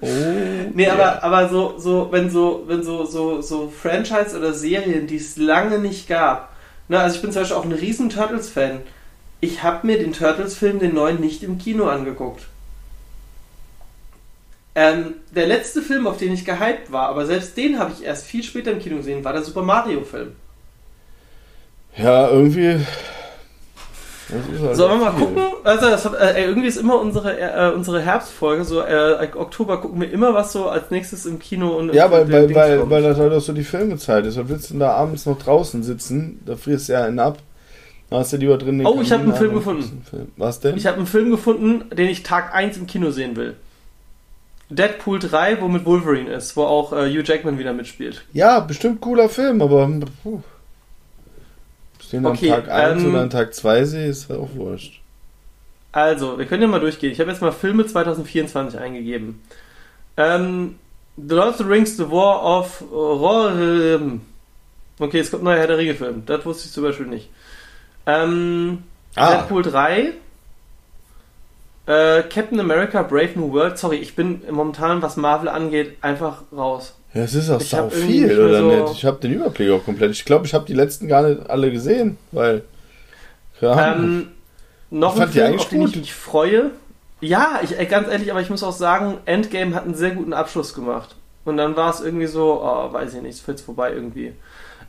[0.00, 0.06] Oh,
[0.74, 0.92] Nee, ja.
[0.94, 5.36] aber, aber so, so, wenn so, wenn so, so, so Franchise oder Serien, die es
[5.36, 6.50] lange nicht gab.
[6.88, 8.80] Ne, also ich bin zum Beispiel auch ein riesen Turtles-Fan.
[9.40, 12.44] Ich habe mir den Turtles-Film, den neuen, nicht im Kino angeguckt.
[14.74, 18.26] Ähm, der letzte Film, auf den ich gehypt war, aber selbst den habe ich erst
[18.26, 20.32] viel später im Kino gesehen, war der Super Mario-Film.
[21.96, 22.78] Ja, irgendwie.
[24.30, 25.42] halt Sollen wir mal gucken?
[25.64, 30.00] Also das, hat- äh, irgendwie ist immer unsere, äh, unsere Herbstfolge, so äh, Oktober gucken
[30.00, 32.90] wir immer, was so als nächstes im Kino und Ja, weil, weil, Dings weil, kommt.
[32.90, 34.36] weil das halt auch so die Filmezeit ist.
[34.38, 36.40] Was willst du denn da abends noch draußen sitzen?
[36.46, 37.38] Da frierst du ja einen ab.
[38.10, 40.02] Da hast du lieber drin den Oh, ich hab Kamin einen Film gefunden.
[40.08, 40.28] Film.
[40.36, 40.76] Was denn?
[40.76, 43.54] Ich habe einen Film gefunden, den ich Tag 1 im Kino sehen will.
[44.68, 48.22] Deadpool 3, wo mit Wolverine ist, wo auch äh, Hugh Jackman wieder mitspielt.
[48.32, 49.88] Ja, bestimmt cooler Film, aber
[50.22, 50.42] puh.
[52.00, 54.48] Ich den Okay, am Tag 1 ähm, oder an Tag 2 sehe, ist halt auch
[54.54, 54.99] wurscht.
[55.92, 57.10] Also, wir können ja mal durchgehen.
[57.12, 59.42] Ich habe jetzt mal Filme 2024 eingegeben.
[60.16, 60.76] Ähm,
[61.16, 64.20] The Lord of the Rings, The War of Rohirrim.
[64.98, 66.22] Okay, es kommt ein neuer Herr der Ringe-Film.
[66.26, 67.28] Das wusste ich zum Beispiel nicht.
[68.06, 68.84] Ähm,
[69.16, 69.30] Ah.
[69.38, 70.12] Deadpool 3.
[71.86, 73.76] Äh, Captain America, Brave New World.
[73.78, 76.94] Sorry, ich bin momentan, was Marvel angeht, einfach raus.
[77.14, 78.92] Ja, es ist auch Ich sau nicht viel, mehr oder so- nicht?
[78.98, 80.12] Ich habe den Überblick auch komplett.
[80.12, 82.62] Ich glaube, ich habe die letzten gar nicht alle gesehen, weil.
[83.60, 84.28] Ja, Ähm,
[84.90, 86.70] noch Ich ein Film, auf den ich mich freue.
[87.20, 90.32] Ja, ich, äh, ganz ehrlich, aber ich muss auch sagen, Endgame hat einen sehr guten
[90.32, 91.16] Abschluss gemacht.
[91.44, 94.32] Und dann war es irgendwie so, oh, weiß ich nicht, es führt vorbei irgendwie.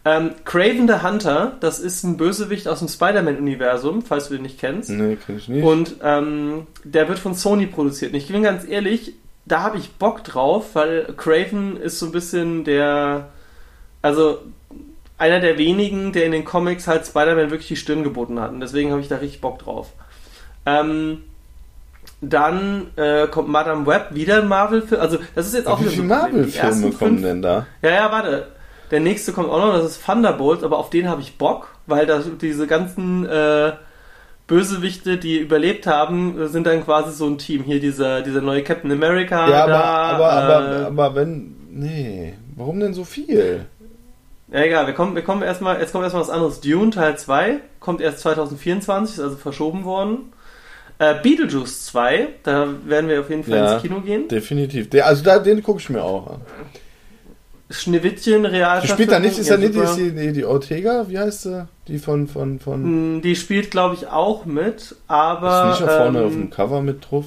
[0.03, 4.59] Ähm, Craven the Hunter, das ist ein Bösewicht aus dem Spider-Man-Universum, falls du den nicht
[4.59, 4.89] kennst.
[4.89, 5.63] nee, kenn ich nicht.
[5.63, 8.11] Und ähm, der wird von Sony produziert.
[8.11, 9.13] Und ich bin ganz ehrlich,
[9.45, 13.29] da habe ich Bock drauf, weil Craven ist so ein bisschen der,
[14.01, 14.39] also
[15.21, 18.51] einer der wenigen, der in den Comics halt Spider-Man wirklich die Stirn geboten hat.
[18.51, 19.89] Und deswegen habe ich da richtig Bock drauf.
[20.65, 21.19] Ähm,
[22.21, 24.99] dann äh, kommt Madame Web, wieder ein Marvel-Film.
[24.99, 27.65] Also das ist jetzt auch Wie wieder viele so- Marvel-Filme kommen denn da?
[27.81, 28.47] ja, ja, warte.
[28.89, 32.05] Der nächste kommt auch noch, das ist Thunderbolt, aber auf den habe ich Bock, weil
[32.05, 33.71] da diese ganzen äh,
[34.47, 37.63] Bösewichte, die überlebt haben, sind dann quasi so ein Team.
[37.63, 39.49] Hier dieser, dieser neue Captain America.
[39.49, 41.55] Ja, aber, da, aber, äh, aber, aber wenn.
[41.71, 43.65] Nee, warum denn so viel?
[44.51, 46.59] Ja, egal, wir kommen, wir kommen erstmal, jetzt kommt erstmal was anderes.
[46.59, 50.33] Dune Teil 2 kommt erst 2024, ist also verschoben worden.
[50.99, 53.73] Äh, Beetlejuice 2, da werden wir auf jeden Fall Ja.
[53.73, 54.27] ins Kino gehen.
[54.27, 54.89] Definitiv.
[54.89, 56.41] Der, also da, den gucke ich mir auch an.
[57.69, 58.81] Schneewittchen, Real.
[58.81, 61.67] Die spielt da nicht, ist ja nicht ist die, die, die Ortega, wie heißt sie?
[61.87, 62.83] Die von, von, von.
[62.83, 65.71] Hm, Die spielt, glaube ich, auch mit, aber.
[65.71, 67.25] ist nicht da vorne ähm, auf dem Cover mit drauf?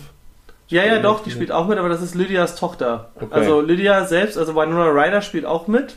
[0.68, 3.10] Ja, ja, doch, die spielt auch mit, aber das ist Lydias Tochter.
[3.16, 3.26] Okay.
[3.30, 5.96] Also Lydia selbst, also Winona Ryder spielt auch mit.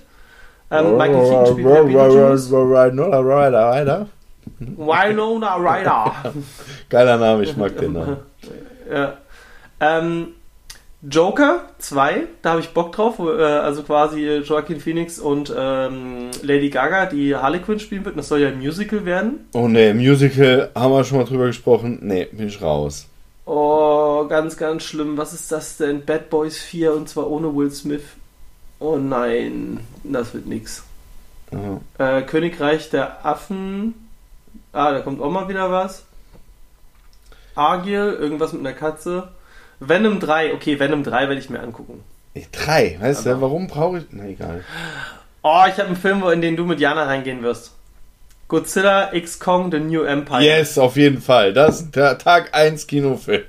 [0.69, 2.51] Ähm, Michael Keaton spielt ja Beetlejuice.
[2.51, 4.07] Rider, Rider, Rider.
[4.59, 6.33] Winona Ryder.
[6.89, 8.17] Geiler Name, ich mag den Namen.
[8.91, 9.17] ja.
[9.79, 10.29] ähm,
[11.09, 16.69] Joker 2, da habe ich Bock drauf, äh, also quasi Joaquin Phoenix und ähm, Lady
[16.69, 18.17] Gaga, die Harley Quinn spielen wird.
[18.17, 19.47] Das soll ja ein Musical werden.
[19.53, 21.99] Oh ne, Musical, haben wir schon mal drüber gesprochen.
[22.01, 23.07] Nee, bin ich raus.
[23.45, 25.17] Oh, ganz, ganz schlimm.
[25.17, 26.03] Was ist das denn?
[26.03, 28.01] Bad Boys 4 und zwar ohne Will Smith.
[28.79, 30.83] Oh nein, das wird nix.
[31.51, 31.81] Aha.
[32.17, 33.93] Äh, Königreich der Affen.
[34.73, 36.03] Ah, da kommt auch mal wieder was.
[37.55, 39.29] Argil, irgendwas mit einer Katze.
[39.79, 42.03] Venom 3, okay, Venom 3 werde ich mir angucken.
[42.33, 44.05] Ey, Drei, weißt du, warum brauche ich.
[44.11, 44.63] Na egal.
[45.41, 47.71] Oh, ich habe einen Film, wo- in den du mit Jana reingehen wirst.
[48.47, 50.41] Godzilla X Kong The New Empire.
[50.41, 51.53] Yes, auf jeden Fall.
[51.53, 53.43] Das ist der Tag 1 Kinofilm.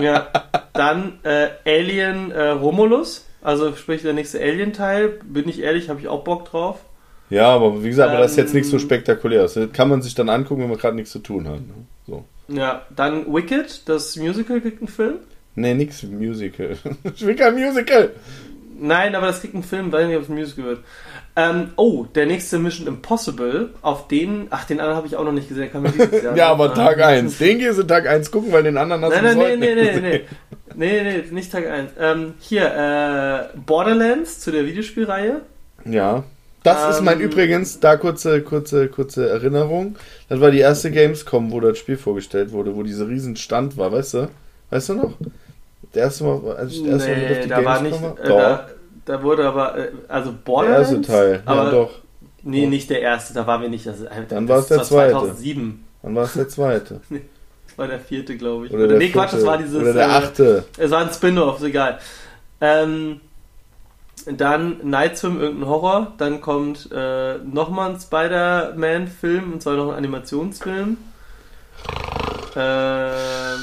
[0.00, 0.28] Ja.
[0.72, 5.20] Dann äh, Alien äh, Romulus, also sprich der nächste Alien-Teil.
[5.24, 6.80] Bin ich ehrlich, habe ich auch Bock drauf.
[7.30, 9.54] Ja, aber wie gesagt, aber das ist jetzt Ähm, nichts so spektakuläres.
[9.54, 11.60] Das kann man sich dann angucken, wenn man gerade nichts zu tun hat.
[11.60, 11.74] Ne?
[12.06, 12.24] So.
[12.48, 15.14] Ja, dann Wicked, das Musical kriegt einen Film.
[15.54, 16.76] Nee, nix Musical.
[17.14, 18.10] ich will kein Musical.
[18.78, 20.80] Nein, aber das kriegt einen Film, weiß nicht, ob es ein Musical wird.
[21.34, 25.32] Ähm, oh, der nächste Mission Impossible, auf den, ach, den anderen habe ich auch noch
[25.32, 26.36] nicht gesehen, kann man dieses Jahr.
[26.36, 27.38] Ja, aber Tag mindestens- 1.
[27.38, 29.74] Den gehst du Tag 1 gucken, weil den anderen hast Nein, du nein, bis nee,
[29.88, 30.24] heute nee, nicht
[30.76, 31.24] nee, nee.
[31.30, 31.92] Nicht Tag 1.
[31.98, 35.40] Ähm, hier, äh, Borderlands zu der Videospielreihe.
[35.84, 36.24] Ja.
[36.62, 39.96] Das ist mein Ähm, übrigens, da kurze, kurze, kurze Erinnerung.
[40.28, 43.92] Das war die erste Gamescom, wo das Spiel vorgestellt wurde, wo dieser riesen Stand war,
[43.92, 44.28] weißt du?
[44.70, 45.12] Weißt du noch?
[45.94, 48.28] Der erste Mal, als ich das erste Mal auf die da war nicht, Gamescom äh,
[48.28, 48.68] da,
[49.04, 50.90] da wurde aber, äh, also der Borderlands.
[50.90, 51.42] erste Teil.
[51.46, 51.90] aber ja, doch.
[52.42, 53.86] Nee, nicht der erste, da waren wir nicht.
[53.86, 55.12] Das, Dann das war es der zweite.
[55.18, 55.84] 2007.
[56.02, 57.00] Dann war es der zweite.
[57.76, 58.72] War der vierte, glaube ich.
[58.72, 59.46] Oder der nee, Quatsch, vierte.
[59.46, 59.80] war dieses.
[59.80, 60.64] Oder der äh, achte.
[60.78, 61.98] Es war ein Spin-off, egal.
[62.60, 63.20] Ähm,
[64.26, 66.12] dann Night Swim, irgendein Horror.
[66.18, 70.96] Dann kommt äh, nochmal ein Spider-Man-Film, und zwar noch ein Animationsfilm.
[72.58, 73.58] Ähm,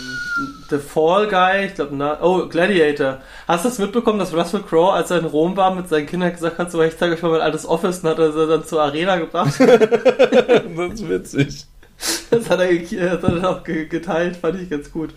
[0.70, 3.18] The Fall Guy, ich glaube, oh, Gladiator.
[3.48, 6.32] Hast du das mitbekommen, dass Russell Crowe, als er in Rom war, mit seinen Kindern
[6.32, 8.64] gesagt hat, so, ich zeige euch mal mein altes Office, und hat er sie dann
[8.64, 9.56] zur Arena gebracht?
[9.60, 11.66] das ist witzig.
[12.32, 15.12] das hat er, ge- hat er auch ge geteilt, fand ich ganz gut.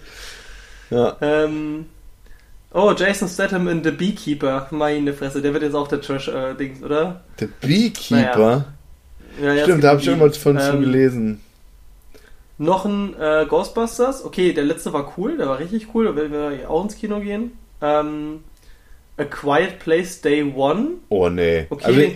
[0.91, 1.17] Ja.
[1.21, 1.87] Ähm,
[2.73, 4.69] oh, Jason Statham in The Beekeeper.
[4.71, 7.23] Meine Fresse, der wird jetzt auch der Trash-Dings, oder?
[7.41, 8.67] Der Beekeeper.
[9.43, 11.41] Ja, ja, Stimmt, da habe ich irgendwas von zu Ähm, gelesen.
[12.59, 14.25] Noch ein äh, Ghostbusters.
[14.25, 17.21] Okay, der letzte war cool, der war richtig cool, da werden wir auch ins Kino
[17.21, 17.53] gehen.
[17.83, 18.45] Ähm,
[19.19, 20.89] A Quiet Place Day One.
[21.11, 21.67] Oh nee.
[21.69, 22.15] Okay, also ich,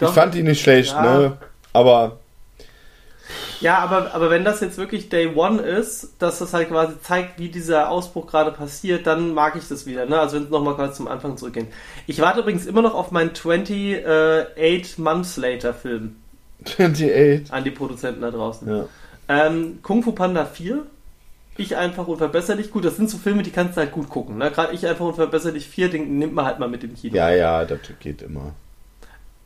[0.00, 1.18] ich fand ihn nicht schlecht, Ja.
[1.18, 1.36] ne?
[1.72, 2.19] Aber
[3.60, 7.38] Ja, aber, aber wenn das jetzt wirklich Day One ist, dass das halt quasi zeigt,
[7.38, 10.06] wie dieser Ausbruch gerade passiert, dann mag ich das wieder.
[10.06, 10.18] Ne?
[10.18, 11.68] Also wenn es nochmal quasi zum Anfang zurückgehen.
[12.06, 16.16] Ich warte übrigens immer noch auf meinen 28 Months Later Film
[16.64, 17.52] 28.
[17.52, 18.68] an die Produzenten da draußen.
[18.68, 18.84] Ja.
[19.28, 20.84] Ähm, Kung Fu Panda 4.
[21.56, 22.70] Ich einfach unverbesserlich.
[22.70, 24.38] Gut, das sind so Filme, die kannst du halt gut gucken.
[24.38, 24.50] Ne?
[24.50, 27.14] Gerade ich einfach unverbesserlich 4, den nimmt man halt mal mit im Kino.
[27.14, 28.54] ja, ja, das geht immer.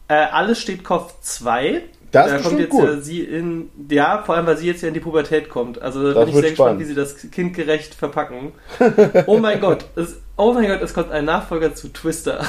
[0.08, 1.82] Äh, alles steht Kopf 2.
[2.14, 2.84] Das da kommt jetzt gut.
[2.84, 5.82] ja sie in, ja, vor allem, weil sie jetzt ja in die Pubertät kommt.
[5.82, 6.80] Also da bin ich sehr gespannt, spannend.
[6.80, 8.52] wie sie das kindgerecht verpacken.
[9.26, 12.44] oh mein Gott, es, oh mein Gott, es kommt ein Nachfolger zu Twister.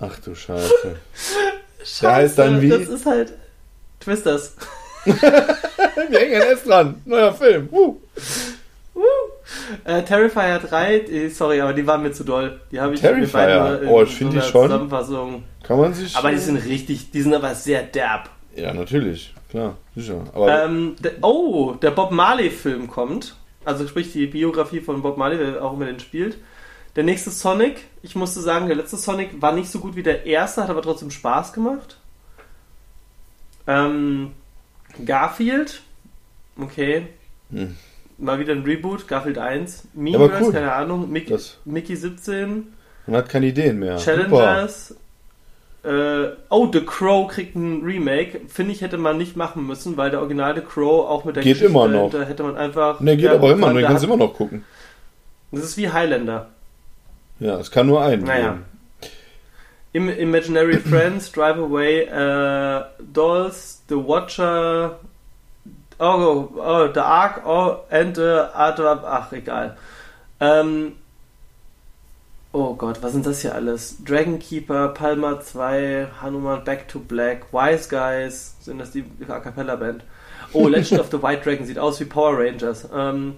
[0.00, 0.96] Ach du Scheiße.
[2.00, 2.68] Der heißt dann wie?
[2.68, 3.32] Das ist halt
[3.98, 4.54] Twisters.
[5.04, 7.02] Wir hängen erst dran.
[7.04, 7.68] Neuer Film.
[7.72, 7.96] Uh.
[9.84, 12.60] Äh, Terrifier 3, die, sorry, aber die waren mir zu doll.
[12.70, 13.82] Die habe ich Terrifier?
[13.82, 14.62] in Oh, ich find so die schon.
[14.70, 15.44] Zusammenfassung.
[15.62, 16.16] Kann man sich.
[16.16, 18.30] Aber die sind richtig, die sind aber sehr derb.
[18.54, 19.32] Ja, natürlich.
[19.50, 20.24] Klar, sicher.
[20.34, 23.36] Aber Ähm, der, oh, der Bob Marley-Film kommt.
[23.64, 26.36] Also sprich die Biografie von Bob Marley, wer auch immer den spielt.
[26.96, 30.26] Der nächste Sonic, ich musste sagen, der letzte Sonic war nicht so gut wie der
[30.26, 31.98] erste, hat aber trotzdem Spaß gemacht.
[33.66, 34.32] Ähm,
[35.04, 35.82] Garfield,
[36.60, 37.06] okay.
[37.50, 37.76] Hm.
[38.22, 39.88] Mal wieder ein Reboot, Garfield 1.
[39.94, 40.52] aber Mean cool.
[40.52, 41.10] keine Ahnung.
[41.10, 42.72] Mickey, Das- Mickey 17.
[43.06, 43.96] man hat keine Ideen mehr.
[43.98, 44.94] Challengers.
[45.84, 48.42] Äh, oh, The Crow kriegt ein Remake.
[48.46, 51.42] Finde ich, hätte man nicht machen müssen, weil der Original The Crow auch mit der
[51.42, 52.10] Geht immer noch.
[52.10, 53.00] dahinter hätte man einfach.
[53.00, 53.74] Ne, geht Ja, aber immer noch.
[53.74, 54.64] Den kannst du immer noch gucken.
[55.50, 56.50] Das ist wie Highlander.
[57.40, 58.50] Ja, es kann nur einen Naja.
[58.52, 58.64] geben.
[59.94, 65.00] Im Imaginary Friends, Drive Away, äh, Dolls, The Watcher,
[66.00, 69.76] oh, oh, The Ark, oh, and the of, ach, egal.
[70.40, 70.96] Ähm,
[72.52, 73.96] oh Gott, was sind das hier alles?
[74.04, 79.76] Dragon Keeper, Palma 2, Hanuman Back to Black, Wise Guys, sind das die A Cappella
[79.76, 80.02] Band?
[80.52, 82.88] Oh, Legend of the White Dragon sieht aus wie Power Rangers.
[82.94, 83.36] Ähm,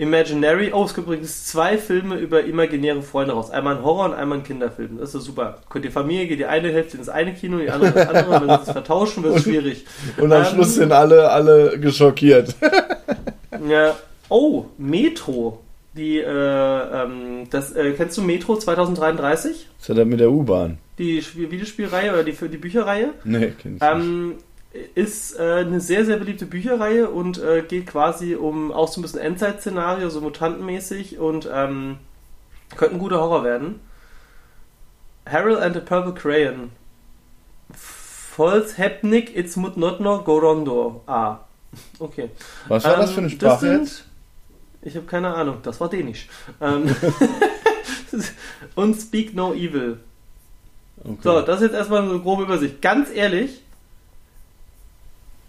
[0.00, 3.50] Imaginary, oh, es gibt übrigens zwei Filme über imaginäre Freunde raus.
[3.50, 4.96] Einmal ein Horror und einmal ein Kinderfilm.
[4.98, 5.58] Das ist super.
[5.68, 8.40] Könnt die Familie geht die eine Hälfte ins eine Kino, die andere ins andere.
[8.40, 9.84] Wenn sie es vertauschen, wird es schwierig.
[10.16, 12.54] Und am Ähm, Schluss sind alle, alle geschockiert.
[13.68, 13.94] Ja.
[14.30, 15.60] Oh, Metro.
[15.94, 19.68] Die, äh, ähm, das, äh, kennst du Metro 2033?
[19.78, 20.78] Was hat er mit der U-Bahn?
[20.98, 23.10] Die Spiel Videospielreihe oder die, die Bücherreihe?
[23.24, 23.82] Nee, kenn ich nicht.
[24.72, 29.00] Ähm, ist äh, eine sehr, sehr beliebte Bücherreihe und äh, geht quasi um auch so
[29.00, 31.96] ein bisschen Endzeit-Szenario, so mutantenmäßig und ähm,
[32.76, 33.80] könnte ein guter Horror werden.
[35.28, 36.70] Harold and the Purple Crayon.
[37.72, 41.02] Falls Hepnik, it's mut not no gorondo.
[41.06, 41.38] Ah,
[41.98, 42.30] okay.
[42.68, 44.04] Was war das Ähm, für eine Sprache sind- jetzt?
[44.82, 46.26] Ich habe keine Ahnung, das war Dänisch.
[46.60, 46.88] Ähm,
[48.76, 49.98] und Speak No Evil.
[51.04, 51.16] Okay.
[51.22, 52.80] So, das ist jetzt erstmal so eine grobe Übersicht.
[52.80, 53.60] Ganz ehrlich,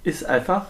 [0.04, 0.66] ist einfach.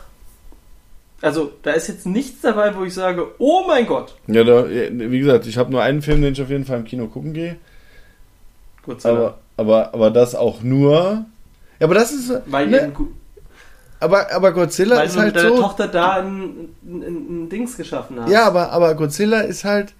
[1.21, 4.15] Also, da ist jetzt nichts dabei, wo ich sage, oh mein Gott.
[4.25, 6.85] Ja, da, wie gesagt, ich habe nur einen Film, den ich auf jeden Fall im
[6.85, 7.57] Kino gucken gehe.
[8.83, 11.25] Gut, aber, Aber, aber, das auch nur.
[11.79, 12.33] Ja, aber das ist.
[12.47, 12.91] weil, ne,
[13.99, 15.61] aber, aber Godzilla weil ist halt deiner so.
[15.61, 18.31] Tochter da ein, ein, ein, Dings geschaffen hast.
[18.31, 19.93] Ja, aber, aber Godzilla ist halt.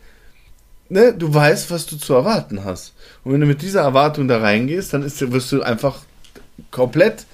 [0.89, 2.95] ne, du weißt, was du zu erwarten hast.
[3.23, 5.99] Und wenn du mit dieser Erwartung da reingehst, dann ist, wirst du einfach
[6.71, 7.27] komplett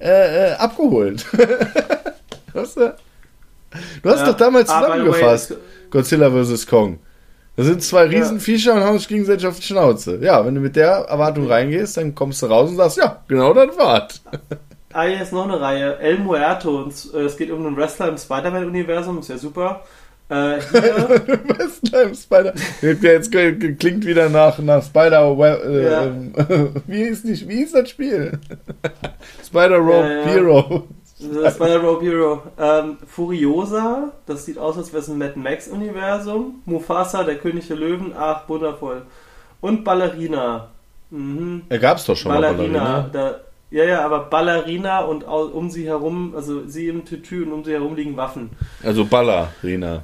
[0.00, 1.24] äh, äh, abgeholt.
[2.52, 2.94] weißt du?
[4.02, 4.26] Du hast Ja.
[4.26, 5.50] doch damals Ah, way, zusammengefasst.
[5.52, 5.56] es-
[5.90, 6.66] Godzilla vs.
[6.66, 6.98] Kong.
[7.56, 10.18] Da sind zwei Riesenviecher und haben sich gegenseitig auf die Schnauze.
[10.20, 13.52] Ja, wenn du mit der Erwartung reingehst, dann kommst du raus und sagst, ja, genau
[13.54, 14.22] das war's.
[14.92, 15.96] Ah, hier ist noch eine Reihe.
[15.98, 16.82] El Muerto.
[16.82, 19.20] Und, äh, es geht um einen Wrestler im Spider-Man-Universum.
[19.20, 19.82] Ist ja super.
[20.30, 20.56] Äh,
[22.02, 22.54] im Spider.
[22.82, 25.36] Der jetzt klingt wieder nach, nach Spider.
[25.38, 26.04] Äh, Ja.
[26.04, 26.32] ähm,
[26.86, 28.38] wie, ist nicht, wie ist das Spiel?
[29.46, 30.24] Spider Rope Ja, ja.
[30.26, 30.84] Hero.
[31.42, 32.42] das Spider-Rope Hero.
[32.58, 34.12] Ähm, Furiosa.
[34.26, 36.62] Das sieht aus, als wäre es ein Mad Max-Universum.
[36.64, 38.12] Mufasa, der König der Löwen.
[38.18, 39.02] Ach, wundervoll.
[39.60, 40.68] Und Ballerina.
[41.10, 41.62] Mhm.
[41.68, 42.78] Er gab's doch schon Ballerina.
[42.78, 43.10] mal Ballerina.
[43.12, 47.64] Da, ja, ja, aber Ballerina und um sie herum, also sie im Tütü und um
[47.64, 48.50] sie herum liegen Waffen.
[48.82, 50.02] Also Ballerina.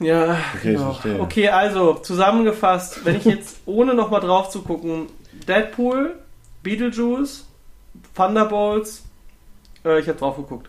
[0.00, 1.22] Ja, Okay, genau.
[1.22, 5.06] Okay, also zusammengefasst, wenn ich jetzt ohne nochmal drauf zu gucken,
[5.46, 6.16] Deadpool,
[6.62, 7.46] Beetlejuice,
[8.14, 9.04] Thunderbolts,
[9.84, 10.68] äh, ich habe drauf geguckt.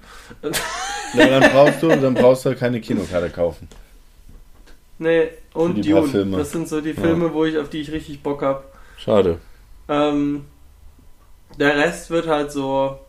[1.14, 3.68] Ja, dann brauchst du, dann brauchst du keine Kinokarte kaufen.
[5.00, 6.08] nee, und die Dune.
[6.08, 6.38] Filme.
[6.38, 8.64] Das sind so die Filme, wo ich, auf die ich richtig Bock habe.
[8.98, 9.40] Schade.
[9.88, 10.46] Ähm,
[11.58, 13.00] der Rest wird halt so.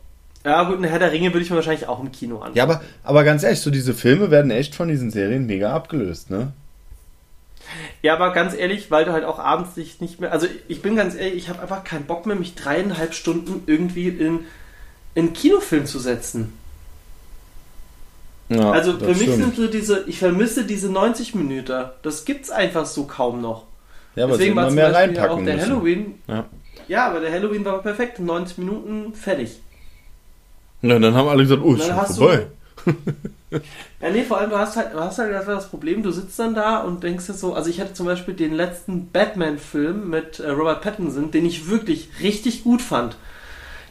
[0.47, 2.55] Ja, gut, ein Herr der Ringe würde ich mir wahrscheinlich auch im Kino anschauen.
[2.55, 6.31] Ja, aber, aber ganz ehrlich, so diese Filme werden echt von diesen Serien mega abgelöst,
[6.31, 6.53] ne?
[8.01, 10.31] Ja, aber ganz ehrlich, weil du halt auch abends dich nicht mehr.
[10.31, 14.07] Also ich bin ganz ehrlich, ich habe einfach keinen Bock mehr, mich dreieinhalb Stunden irgendwie
[14.07, 14.21] in,
[15.17, 16.53] in einen Kinofilm zu setzen.
[18.49, 19.35] Ja, also für mich stimmt.
[19.35, 21.87] sind so diese, ich vermisse diese 90 Minuten.
[22.03, 23.65] Das gibt's einfach so kaum noch.
[24.15, 25.71] Ja, aber Deswegen war mehr Beispiel reinpacken auch der müssen.
[25.71, 26.15] Halloween.
[26.29, 26.45] Ja.
[26.87, 28.21] Ja, aber der Halloween war perfekt.
[28.21, 29.61] 90 Minuten, fertig.
[30.89, 32.47] Ja, dann haben alle gesagt, oh, ist schon vorbei.
[34.01, 36.39] Ja, nee, vor allem, du hast halt, du hast halt einfach das Problem, du sitzt
[36.39, 40.41] dann da und denkst dir so, also ich hatte zum Beispiel den letzten Batman-Film mit
[40.41, 43.17] äh, Robert Pattinson, den ich wirklich richtig gut fand.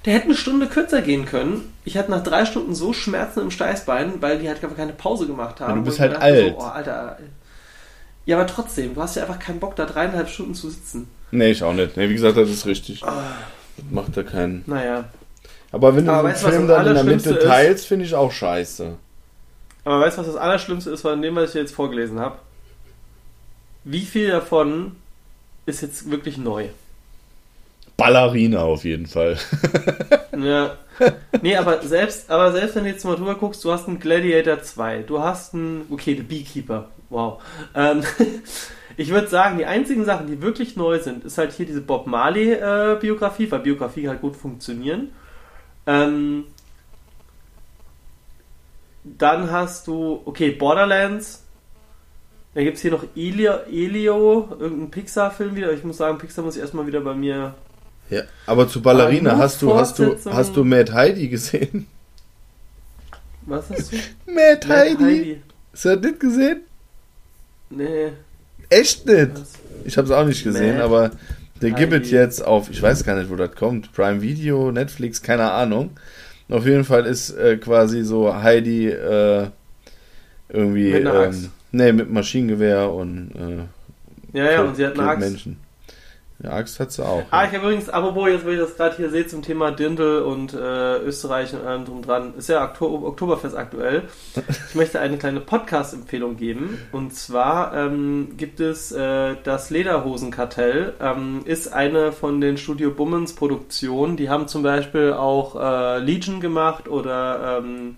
[0.05, 1.73] Der hätte eine Stunde kürzer gehen können.
[1.83, 5.25] Ich hatte nach drei Stunden so Schmerzen im Steißbein, weil die halt einfach keine Pause
[5.25, 5.69] gemacht haben.
[5.69, 6.55] Ja, du bist halt alt.
[6.55, 7.17] So, oh, Alter.
[8.25, 11.07] Ja, aber trotzdem, du hast ja einfach keinen Bock, da dreieinhalb Stunden zu sitzen.
[11.31, 11.97] Nee, ich auch nicht.
[11.97, 13.03] Nee, wie gesagt, das ist richtig.
[13.03, 13.23] Ah.
[13.77, 14.63] Das macht da keinen.
[14.67, 15.05] Naja.
[15.75, 18.31] Aber wenn du Aber den weißt Film dann in der Mitte teilst, finde ich auch
[18.31, 18.95] scheiße.
[19.83, 22.37] Aber weißt du, was das Allerschlimmste ist von dem, was ich dir jetzt vorgelesen habe?
[23.83, 24.95] Wie viel davon
[25.65, 26.69] ist jetzt wirklich neu?
[27.97, 29.37] Ballerina auf jeden Fall.
[30.37, 30.75] Ja.
[31.41, 34.61] Nee, aber selbst, aber selbst wenn du jetzt mal drüber guckst, du hast einen Gladiator
[34.61, 37.41] 2, du hast einen, okay, The Beekeeper, wow.
[37.73, 38.03] Ähm,
[38.97, 42.05] ich würde sagen, die einzigen Sachen, die wirklich neu sind, ist halt hier diese Bob
[42.05, 45.11] Marley äh, Biografie, weil Biografie halt gut funktionieren.
[45.87, 46.45] Ähm,
[49.03, 51.43] dann hast du, okay, Borderlands.
[52.53, 55.73] Dann gibt es hier noch Elio, Elio irgendein Pixar-Film wieder.
[55.73, 57.53] Ich muss sagen, Pixar muss ich erstmal wieder bei mir
[58.09, 61.87] Ja, aber zu Ballerina nur hast du, hast du, hast du Mad Heidi gesehen?
[63.41, 63.97] Was hast du?
[64.25, 65.41] Mad, Mad Heidi?
[65.73, 66.61] Hast du das nicht gesehen?
[67.69, 68.13] Nee.
[68.69, 69.31] Echt nicht.
[69.33, 69.53] Was?
[69.83, 71.11] Ich habe es auch nicht gesehen, Mad aber
[71.71, 75.21] der gibt es jetzt auf, ich weiß gar nicht, wo das kommt, Prime Video, Netflix,
[75.21, 75.91] keine Ahnung.
[76.49, 79.47] Auf jeden Fall ist äh, quasi so Heidi äh,
[80.49, 81.45] irgendwie, Mit einer Axt.
[81.45, 85.19] ähm, nee, mit Maschinengewehr und äh, Ja, ja, und sie hat eine Axt.
[85.29, 85.57] Menschen.
[86.43, 87.23] Ja, Axt hat sie auch.
[87.31, 87.49] Ah, ja.
[87.49, 90.53] ich habe übrigens, apropos, jetzt wo ich das gerade hier sehe zum Thema Dirndl und
[90.53, 94.03] äh, Österreich und allem drum dran, ist ja Okto Oktoberfest aktuell.
[94.67, 96.77] Ich möchte eine kleine Podcast-Empfehlung geben.
[96.91, 103.33] Und zwar ähm, gibt es äh, das Lederhosenkartell, ähm, ist eine von den Studio Bummens
[103.35, 104.17] Produktionen.
[104.17, 107.95] Die haben zum Beispiel auch äh, Legion gemacht oder ähm,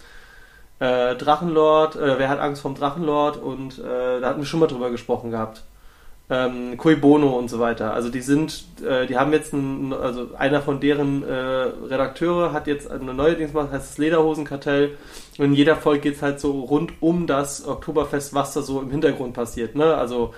[0.79, 3.37] äh, Drachenlord, äh, Wer hat Angst vom Drachenlord?
[3.37, 5.63] Und äh, da hatten wir schon mal drüber gesprochen gehabt
[6.29, 7.93] ähm, Cui Bono und so weiter.
[7.93, 12.67] Also die sind, äh, die haben jetzt, ein, also einer von deren äh, Redakteure hat
[12.67, 14.97] jetzt eine neue Dings gemacht, heißt das Lederhosenkartell.
[15.37, 18.81] Und in jeder Folge geht es halt so rund um das Oktoberfest, was da so
[18.81, 19.75] im Hintergrund passiert.
[19.75, 19.95] Ne?
[19.95, 20.33] Also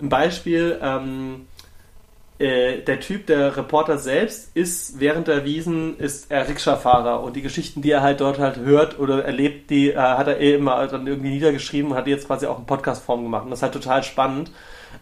[0.00, 1.46] ein Beispiel, ähm,
[2.38, 7.42] äh, der Typ, der Reporter selbst, ist während der Wiesen ist er Rikscha-Fahrer und die
[7.42, 10.86] Geschichten, die er halt dort halt hört oder erlebt, die äh, hat er eh immer
[10.88, 13.44] dann irgendwie niedergeschrieben und hat jetzt quasi auch in Podcast-Form gemacht.
[13.44, 14.50] Und das ist halt total spannend.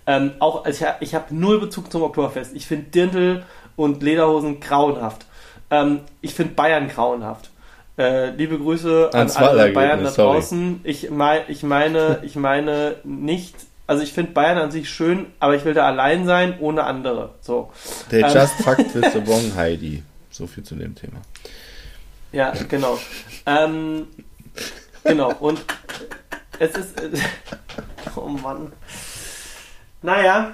[0.07, 2.55] Ähm, auch, also ich, ich habe null Bezug zum Oktoberfest.
[2.55, 3.45] Ich finde Dirndl
[3.77, 5.27] und Lederhosen grauenhaft.
[5.71, 7.51] Ähm, ich finde Bayern grauenhaft.
[7.99, 10.81] Äh, liebe Grüße an alle Bayern da draußen.
[10.85, 13.55] Ich, mei ich meine, ich meine nicht,
[13.87, 17.35] also ich finde Bayern an sich schön, aber ich will da allein sein, ohne andere.
[17.41, 17.71] So.
[18.11, 18.35] Der ähm.
[18.35, 20.03] Just Fucked with the Wrong Heidi.
[20.31, 21.21] So viel zu dem Thema.
[22.33, 22.99] Ja, genau.
[23.47, 24.07] ähm,
[25.05, 25.61] genau, und
[26.59, 26.95] es ist.
[28.17, 28.73] Oh Mann.
[30.03, 30.53] Naja,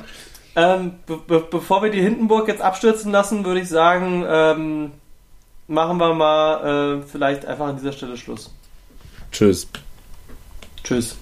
[0.57, 4.93] ähm, be be bevor wir die Hindenburg jetzt abstürzen lassen, würde ich sagen, ähm,
[5.69, 8.53] machen wir mal äh, vielleicht einfach an dieser Stelle Schluss.
[9.31, 9.69] Tschüss.
[10.83, 11.17] Tschüss.